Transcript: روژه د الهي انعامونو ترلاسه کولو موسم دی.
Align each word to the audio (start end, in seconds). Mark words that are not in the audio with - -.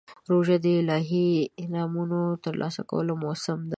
روژه 0.31 0.57
د 0.63 0.65
الهي 0.81 1.27
انعامونو 1.63 2.19
ترلاسه 2.43 2.81
کولو 2.89 3.13
موسم 3.23 3.59
دی. 3.63 3.69